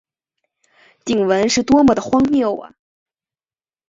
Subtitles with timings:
[1.05, 2.73] 鼎文是多么地荒谬啊！